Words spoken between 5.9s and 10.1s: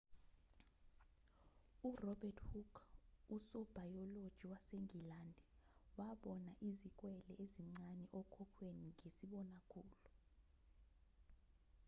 wabona izikwele ezincane okhokhweni ngesibonakhulu